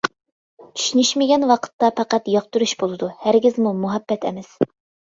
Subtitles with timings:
[0.77, 4.53] چۈشىنىشمىگەن ۋاقىتتا پەقەت ياقتۇرۇش بولىدۇ، ھەرگىزمۇ مۇھەببەت ئەمەس.